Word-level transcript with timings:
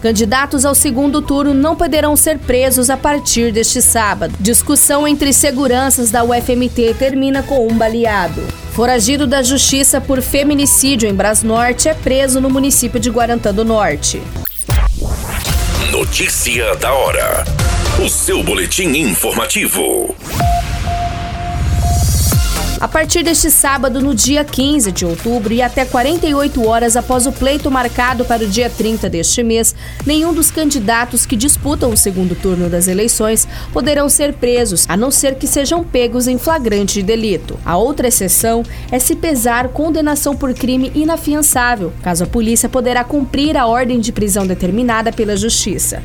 Candidatos 0.00 0.64
ao 0.64 0.74
segundo 0.74 1.20
turno 1.20 1.52
não 1.52 1.76
poderão 1.76 2.16
ser 2.16 2.38
presos 2.38 2.88
a 2.88 2.96
partir 2.96 3.52
deste 3.52 3.82
sábado. 3.82 4.34
Discussão 4.40 5.06
entre 5.06 5.32
seguranças 5.32 6.10
da 6.10 6.24
UFMT 6.24 6.94
termina 6.98 7.42
com 7.42 7.66
um 7.66 7.76
baleado. 7.76 8.42
Foragido 8.72 9.26
da 9.26 9.42
Justiça 9.42 10.00
por 10.00 10.22
feminicídio 10.22 11.08
em 11.08 11.14
Brasnorte 11.14 11.88
é 11.88 11.94
preso 11.94 12.40
no 12.40 12.48
município 12.48 12.98
de 12.98 13.10
Guarantã 13.10 13.52
do 13.52 13.64
Norte. 13.64 14.22
Notícia 15.92 16.74
da 16.76 16.92
hora. 16.92 17.44
O 18.02 18.08
seu 18.08 18.42
boletim 18.42 18.96
informativo. 18.96 20.14
A 22.80 22.88
partir 22.88 23.22
deste 23.22 23.50
sábado, 23.50 24.00
no 24.00 24.14
dia 24.14 24.42
15 24.42 24.90
de 24.90 25.04
outubro 25.04 25.52
e 25.52 25.60
até 25.60 25.84
48 25.84 26.66
horas 26.66 26.96
após 26.96 27.26
o 27.26 27.32
pleito 27.32 27.70
marcado 27.70 28.24
para 28.24 28.42
o 28.42 28.48
dia 28.48 28.70
30 28.70 29.06
deste 29.10 29.42
mês, 29.42 29.74
nenhum 30.06 30.32
dos 30.32 30.50
candidatos 30.50 31.26
que 31.26 31.36
disputam 31.36 31.90
o 31.90 31.96
segundo 31.96 32.34
turno 32.34 32.70
das 32.70 32.88
eleições 32.88 33.46
poderão 33.70 34.08
ser 34.08 34.32
presos, 34.32 34.86
a 34.88 34.96
não 34.96 35.10
ser 35.10 35.34
que 35.34 35.46
sejam 35.46 35.84
pegos 35.84 36.26
em 36.26 36.38
flagrante 36.38 36.94
de 36.94 37.02
delito. 37.02 37.60
A 37.66 37.76
outra 37.76 38.08
exceção 38.08 38.62
é 38.90 38.98
se 38.98 39.14
pesar 39.14 39.68
condenação 39.68 40.34
por 40.34 40.54
crime 40.54 40.90
inafiançável, 40.94 41.92
caso 42.02 42.24
a 42.24 42.26
polícia 42.26 42.66
poderá 42.66 43.04
cumprir 43.04 43.58
a 43.58 43.66
ordem 43.66 44.00
de 44.00 44.10
prisão 44.10 44.46
determinada 44.46 45.12
pela 45.12 45.36
Justiça. 45.36 46.02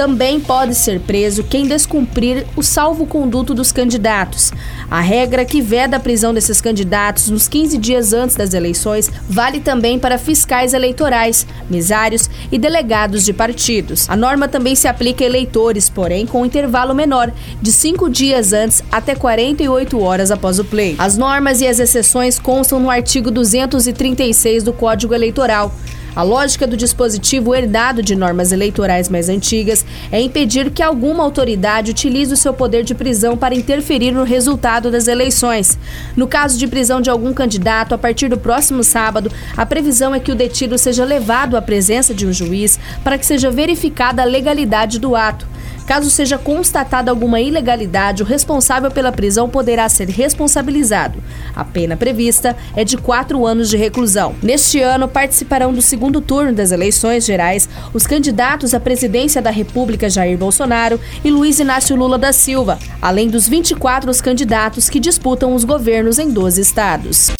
Também 0.00 0.40
pode 0.40 0.74
ser 0.76 0.98
preso 0.98 1.44
quem 1.44 1.66
descumprir 1.66 2.46
o 2.56 2.62
salvo-conduto 2.62 3.52
dos 3.52 3.70
candidatos. 3.70 4.50
A 4.90 4.98
regra 4.98 5.44
que 5.44 5.60
veda 5.60 5.98
a 5.98 6.00
prisão 6.00 6.32
desses 6.32 6.58
candidatos 6.58 7.28
nos 7.28 7.46
15 7.46 7.76
dias 7.76 8.14
antes 8.14 8.34
das 8.34 8.54
eleições 8.54 9.10
vale 9.28 9.60
também 9.60 9.98
para 9.98 10.16
fiscais 10.16 10.72
eleitorais, 10.72 11.46
mesários 11.68 12.30
e 12.50 12.56
delegados 12.56 13.26
de 13.26 13.34
partidos. 13.34 14.08
A 14.08 14.16
norma 14.16 14.48
também 14.48 14.74
se 14.74 14.88
aplica 14.88 15.22
a 15.22 15.26
eleitores, 15.26 15.90
porém 15.90 16.24
com 16.24 16.40
um 16.40 16.46
intervalo 16.46 16.94
menor, 16.94 17.30
de 17.60 17.70
cinco 17.70 18.08
dias 18.08 18.54
antes 18.54 18.82
até 18.90 19.14
48 19.14 20.00
horas 20.00 20.30
após 20.30 20.58
o 20.58 20.64
pleito. 20.64 21.02
As 21.02 21.18
normas 21.18 21.60
e 21.60 21.66
as 21.66 21.78
exceções 21.78 22.38
constam 22.38 22.80
no 22.80 22.88
artigo 22.88 23.30
236 23.30 24.62
do 24.62 24.72
Código 24.72 25.12
Eleitoral. 25.12 25.70
A 26.14 26.22
lógica 26.22 26.66
do 26.66 26.76
dispositivo 26.76 27.54
herdado 27.54 28.02
de 28.02 28.16
normas 28.16 28.50
eleitorais 28.50 29.08
mais 29.08 29.28
antigas 29.28 29.86
é 30.10 30.20
impedir 30.20 30.70
que 30.70 30.82
alguma 30.82 31.22
autoridade 31.22 31.92
utilize 31.92 32.34
o 32.34 32.36
seu 32.36 32.52
poder 32.52 32.82
de 32.82 32.96
prisão 32.96 33.36
para 33.36 33.54
interferir 33.54 34.10
no 34.10 34.24
resultado 34.24 34.90
das 34.90 35.06
eleições. 35.06 35.78
No 36.16 36.26
caso 36.26 36.58
de 36.58 36.66
prisão 36.66 37.00
de 37.00 37.08
algum 37.08 37.32
candidato, 37.32 37.94
a 37.94 37.98
partir 37.98 38.28
do 38.28 38.36
próximo 38.36 38.82
sábado, 38.82 39.30
a 39.56 39.64
previsão 39.64 40.12
é 40.12 40.18
que 40.18 40.32
o 40.32 40.34
detido 40.34 40.76
seja 40.76 41.04
levado 41.04 41.56
à 41.56 41.62
presença 41.62 42.12
de 42.12 42.26
um 42.26 42.32
juiz 42.32 42.78
para 43.04 43.16
que 43.16 43.24
seja 43.24 43.50
verificada 43.50 44.22
a 44.22 44.24
legalidade 44.24 44.98
do 44.98 45.14
ato. 45.14 45.46
Caso 45.86 46.10
seja 46.10 46.38
constatada 46.38 47.10
alguma 47.10 47.40
ilegalidade, 47.40 48.22
o 48.22 48.26
responsável 48.26 48.90
pela 48.90 49.12
prisão 49.12 49.48
poderá 49.48 49.88
ser 49.88 50.08
responsabilizado. 50.08 51.22
A 51.54 51.64
pena 51.64 51.96
prevista 51.96 52.56
é 52.76 52.84
de 52.84 52.96
quatro 52.96 53.46
anos 53.46 53.68
de 53.68 53.76
reclusão. 53.76 54.34
Neste 54.42 54.80
ano, 54.80 55.08
participarão 55.08 55.72
do 55.72 55.82
segundo 55.82 56.20
turno 56.20 56.52
das 56.52 56.72
eleições 56.72 57.24
gerais 57.24 57.68
os 57.92 58.06
candidatos 58.06 58.74
à 58.74 58.80
presidência 58.80 59.42
da 59.42 59.50
República 59.50 60.08
Jair 60.08 60.38
Bolsonaro 60.38 61.00
e 61.24 61.30
Luiz 61.30 61.58
Inácio 61.58 61.96
Lula 61.96 62.18
da 62.18 62.32
Silva, 62.32 62.78
além 63.00 63.28
dos 63.28 63.48
24 63.48 64.10
candidatos 64.22 64.90
que 64.90 64.98
disputam 64.98 65.54
os 65.54 65.64
governos 65.64 66.18
em 66.18 66.30
12 66.30 66.60
estados. 66.60 67.30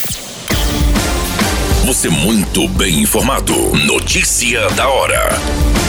Você 1.85 2.09
muito 2.09 2.69
bem 2.69 3.01
informado. 3.01 3.55
Notícia 3.87 4.69
da 4.71 4.89
hora 4.89 5.80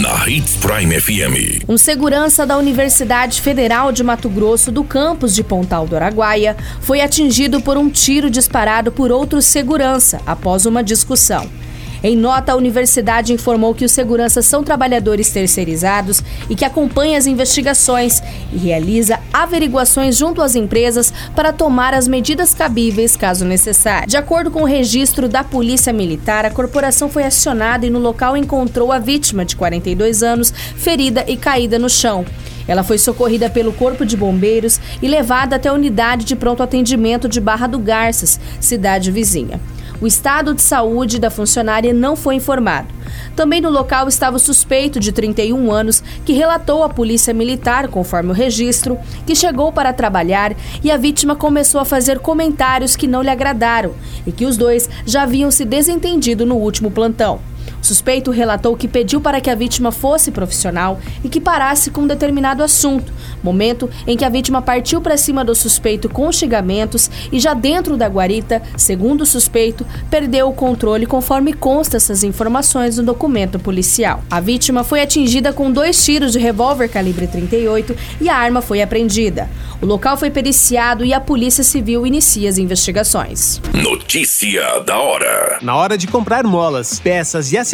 na 0.00 0.28
Hits 0.28 0.56
Prime 0.56 1.00
FM. 1.00 1.64
Um 1.68 1.76
segurança 1.76 2.44
da 2.44 2.56
Universidade 2.56 3.40
Federal 3.40 3.92
de 3.92 4.02
Mato 4.02 4.28
Grosso 4.28 4.72
do 4.72 4.82
campus 4.82 5.34
de 5.34 5.44
Pontal 5.44 5.86
do 5.86 5.94
Araguaia 5.94 6.56
foi 6.80 7.00
atingido 7.00 7.60
por 7.60 7.76
um 7.76 7.88
tiro 7.88 8.28
disparado 8.28 8.90
por 8.90 9.12
outro 9.12 9.40
segurança 9.40 10.20
após 10.26 10.66
uma 10.66 10.82
discussão. 10.82 11.48
Em 12.04 12.14
nota, 12.14 12.52
a 12.52 12.56
universidade 12.56 13.32
informou 13.32 13.74
que 13.74 13.82
os 13.82 13.90
seguranças 13.90 14.44
são 14.44 14.62
trabalhadores 14.62 15.30
terceirizados 15.30 16.22
e 16.50 16.54
que 16.54 16.66
acompanha 16.66 17.16
as 17.16 17.26
investigações 17.26 18.22
e 18.52 18.58
realiza 18.58 19.18
averiguações 19.32 20.14
junto 20.14 20.42
às 20.42 20.54
empresas 20.54 21.10
para 21.34 21.50
tomar 21.50 21.94
as 21.94 22.06
medidas 22.06 22.52
cabíveis 22.52 23.16
caso 23.16 23.46
necessário. 23.46 24.06
De 24.06 24.18
acordo 24.18 24.50
com 24.50 24.64
o 24.64 24.66
registro 24.66 25.26
da 25.30 25.42
Polícia 25.42 25.94
Militar, 25.94 26.44
a 26.44 26.50
corporação 26.50 27.08
foi 27.08 27.24
acionada 27.24 27.86
e 27.86 27.90
no 27.90 27.98
local 27.98 28.36
encontrou 28.36 28.92
a 28.92 28.98
vítima 28.98 29.42
de 29.42 29.56
42 29.56 30.22
anos, 30.22 30.52
ferida 30.76 31.24
e 31.26 31.38
caída 31.38 31.78
no 31.78 31.88
chão. 31.88 32.26
Ela 32.68 32.82
foi 32.82 32.98
socorrida 32.98 33.48
pelo 33.48 33.72
Corpo 33.72 34.04
de 34.04 34.14
Bombeiros 34.14 34.78
e 35.00 35.08
levada 35.08 35.56
até 35.56 35.70
a 35.70 35.72
unidade 35.72 36.26
de 36.26 36.36
pronto 36.36 36.62
atendimento 36.62 37.30
de 37.30 37.40
Barra 37.40 37.66
do 37.66 37.78
Garças, 37.78 38.38
cidade 38.60 39.10
vizinha. 39.10 39.58
O 40.00 40.06
estado 40.06 40.54
de 40.54 40.60
saúde 40.60 41.18
da 41.18 41.30
funcionária 41.30 41.92
não 41.92 42.16
foi 42.16 42.34
informado. 42.34 42.88
Também 43.36 43.60
no 43.60 43.70
local 43.70 44.08
estava 44.08 44.36
o 44.36 44.40
suspeito 44.40 44.98
de 44.98 45.12
31 45.12 45.70
anos, 45.70 46.02
que 46.24 46.32
relatou 46.32 46.82
à 46.82 46.88
polícia 46.88 47.32
militar, 47.32 47.88
conforme 47.88 48.30
o 48.30 48.34
registro, 48.34 48.98
que 49.26 49.34
chegou 49.34 49.72
para 49.72 49.92
trabalhar 49.92 50.54
e 50.82 50.90
a 50.90 50.96
vítima 50.96 51.36
começou 51.36 51.80
a 51.80 51.84
fazer 51.84 52.18
comentários 52.18 52.96
que 52.96 53.06
não 53.06 53.22
lhe 53.22 53.30
agradaram 53.30 53.94
e 54.26 54.32
que 54.32 54.44
os 54.44 54.56
dois 54.56 54.88
já 55.06 55.22
haviam 55.22 55.50
se 55.50 55.64
desentendido 55.64 56.44
no 56.44 56.56
último 56.56 56.90
plantão. 56.90 57.40
O 57.84 57.86
suspeito 57.86 58.30
relatou 58.30 58.74
que 58.74 58.88
pediu 58.88 59.20
para 59.20 59.42
que 59.42 59.50
a 59.50 59.54
vítima 59.54 59.92
fosse 59.92 60.30
profissional 60.30 60.98
e 61.22 61.28
que 61.28 61.38
parasse 61.38 61.90
com 61.90 62.00
um 62.00 62.06
determinado 62.06 62.62
assunto, 62.62 63.12
momento 63.42 63.90
em 64.06 64.16
que 64.16 64.24
a 64.24 64.30
vítima 64.30 64.62
partiu 64.62 65.02
para 65.02 65.18
cima 65.18 65.44
do 65.44 65.54
suspeito 65.54 66.08
com 66.08 66.32
xingamentos 66.32 67.10
e 67.30 67.38
já 67.38 67.52
dentro 67.52 67.94
da 67.94 68.08
guarita, 68.08 68.62
segundo 68.74 69.20
o 69.20 69.26
suspeito, 69.26 69.86
perdeu 70.08 70.48
o 70.48 70.54
controle 70.54 71.04
conforme 71.04 71.52
consta 71.52 71.98
essas 71.98 72.24
informações 72.24 72.96
no 72.96 73.04
documento 73.04 73.58
policial. 73.58 74.24
A 74.30 74.40
vítima 74.40 74.82
foi 74.82 75.02
atingida 75.02 75.52
com 75.52 75.70
dois 75.70 76.02
tiros 76.02 76.32
de 76.32 76.38
revólver 76.38 76.88
calibre 76.88 77.26
38 77.26 77.94
e 78.18 78.30
a 78.30 78.34
arma 78.34 78.62
foi 78.62 78.80
apreendida. 78.80 79.50
O 79.82 79.84
local 79.84 80.16
foi 80.16 80.30
periciado 80.30 81.04
e 81.04 81.12
a 81.12 81.20
Polícia 81.20 81.62
Civil 81.62 82.06
inicia 82.06 82.48
as 82.48 82.56
investigações. 82.56 83.60
Notícia 83.74 84.80
da 84.86 84.98
hora. 84.98 85.58
Na 85.60 85.76
hora 85.76 85.98
de 85.98 86.06
comprar 86.06 86.44
molas, 86.44 86.98
peças 86.98 87.52
e 87.52 87.58
acessórios 87.58 87.73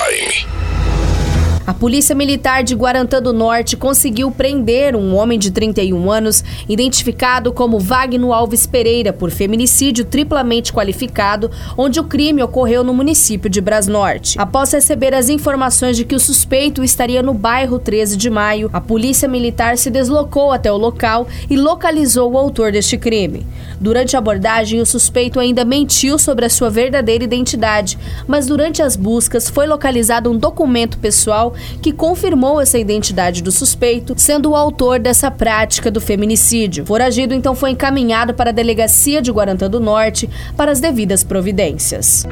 A 1.65 1.75
Polícia 1.75 2.15
Militar 2.15 2.63
de 2.63 2.73
Guarantã 2.73 3.21
do 3.21 3.31
Norte 3.31 3.77
conseguiu 3.77 4.31
prender 4.31 4.95
um 4.95 5.15
homem 5.15 5.37
de 5.37 5.51
31 5.51 6.09
anos, 6.09 6.43
identificado 6.67 7.53
como 7.53 7.79
Wagner 7.79 8.31
Alves 8.31 8.65
Pereira, 8.65 9.13
por 9.13 9.29
feminicídio 9.29 10.03
triplamente 10.03 10.73
qualificado, 10.73 11.51
onde 11.77 11.99
o 11.99 12.03
crime 12.03 12.41
ocorreu 12.41 12.83
no 12.83 12.95
município 12.95 13.47
de 13.47 13.61
Brasnorte. 13.61 14.39
Após 14.39 14.71
receber 14.71 15.13
as 15.13 15.29
informações 15.29 15.95
de 15.95 16.03
que 16.03 16.15
o 16.15 16.19
suspeito 16.19 16.83
estaria 16.83 17.21
no 17.21 17.33
bairro 17.33 17.77
13 17.77 18.17
de 18.17 18.29
maio, 18.29 18.69
a 18.73 18.81
Polícia 18.81 19.27
Militar 19.27 19.77
se 19.77 19.91
deslocou 19.91 20.51
até 20.51 20.71
o 20.71 20.77
local 20.77 21.27
e 21.47 21.55
localizou 21.55 22.31
o 22.31 22.37
autor 22.39 22.71
deste 22.71 22.97
crime. 22.97 23.45
Durante 23.79 24.15
a 24.15 24.19
abordagem, 24.19 24.81
o 24.81 24.85
suspeito 24.85 25.39
ainda 25.39 25.63
mentiu 25.63 26.17
sobre 26.17 26.45
a 26.45 26.49
sua 26.49 26.69
verdadeira 26.69 27.23
identidade, 27.23 27.97
mas 28.27 28.47
durante 28.47 28.81
as 28.81 28.95
buscas 28.95 29.49
foi 29.49 29.67
localizado 29.67 30.29
um 30.29 30.37
documento 30.37 30.97
pessoal 30.97 31.50
que 31.81 31.91
confirmou 31.91 32.61
essa 32.61 32.77
identidade 32.77 33.41
do 33.41 33.51
suspeito, 33.51 34.13
sendo 34.17 34.51
o 34.51 34.55
autor 34.55 34.99
dessa 34.99 35.29
prática 35.31 35.91
do 35.91 36.01
feminicídio. 36.01 36.85
Foragido 36.85 37.33
então 37.33 37.55
foi 37.55 37.71
encaminhado 37.71 38.33
para 38.33 38.49
a 38.49 38.53
delegacia 38.53 39.21
de 39.21 39.31
Guarantã 39.31 39.69
do 39.69 39.79
Norte 39.79 40.29
para 40.55 40.71
as 40.71 40.79
devidas 40.79 41.23
providências. 41.23 42.25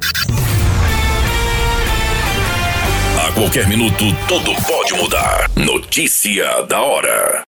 A 3.18 3.31
qualquer 3.33 3.68
minuto, 3.68 4.04
tudo 4.27 4.51
pode 4.68 4.94
mudar. 4.94 5.50
Notícia 5.56 6.63
da 6.63 6.81
hora. 6.81 7.44